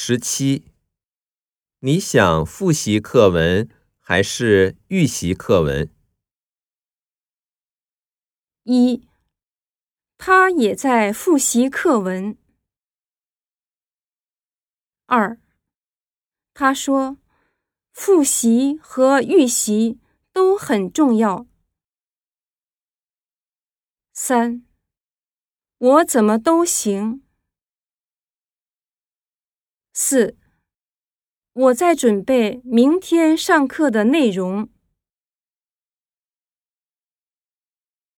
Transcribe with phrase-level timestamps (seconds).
[0.00, 0.64] 十七，
[1.80, 5.92] 你想复习课文还是预习课文？
[8.62, 9.08] 一，
[10.16, 12.38] 他也在复习课文。
[15.06, 15.40] 二，
[16.54, 17.18] 他说，
[17.92, 19.98] 复习和预习
[20.32, 21.44] 都很重要。
[24.12, 24.64] 三，
[25.76, 27.24] 我怎么都行。
[30.00, 30.36] 四，
[31.54, 34.68] 我在准备明天上课的内容。